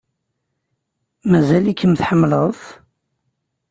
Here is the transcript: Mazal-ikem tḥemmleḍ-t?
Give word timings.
Mazal-ikem 1.29 1.93
tḥemmleḍ-t? 1.95 2.63